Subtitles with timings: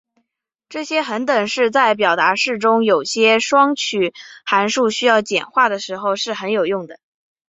[0.67, 6.99] 这些恒等式在表达式中有些双曲函数需要简化的时候是很有用的。